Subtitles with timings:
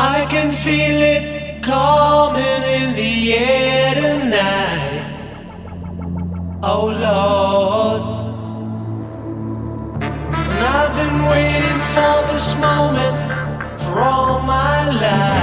[0.00, 5.02] I can feel it coming in the air tonight.
[6.62, 8.02] Oh Lord.
[10.50, 13.16] And I've been waiting for this moment
[13.82, 15.37] for all my life.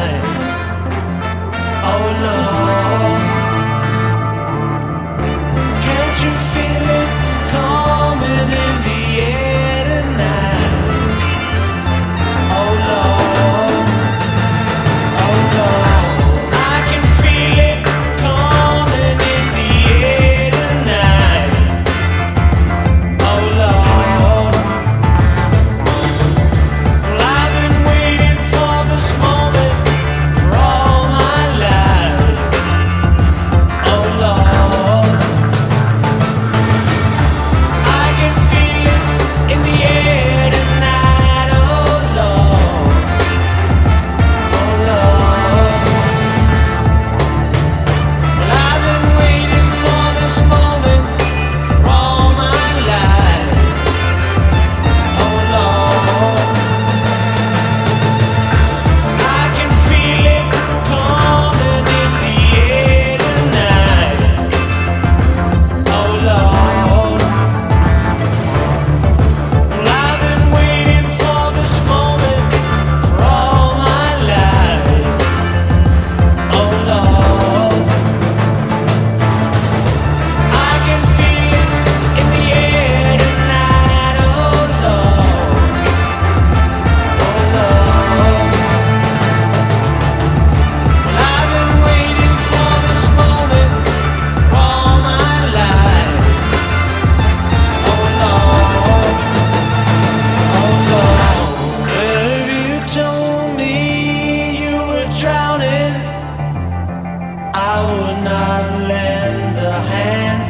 [108.25, 110.41] not lend a hand.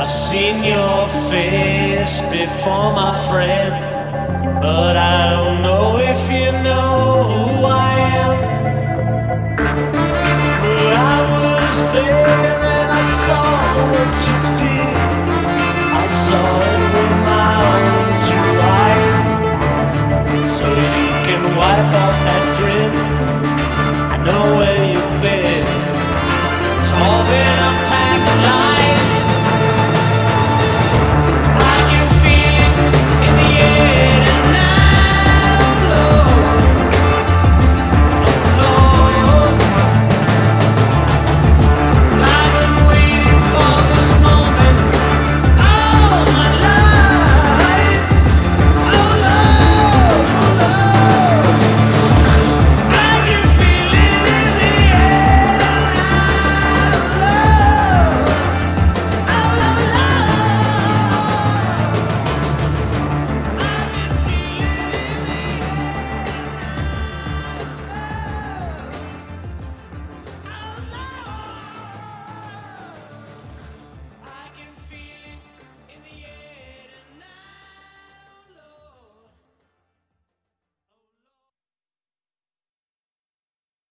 [0.00, 3.72] I've seen your face before, my friend,
[4.60, 6.91] but I don't know if you know.